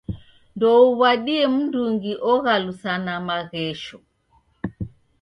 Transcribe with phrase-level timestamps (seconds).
[0.55, 3.97] Ndouw'adie mndungi oghalusana maghesho.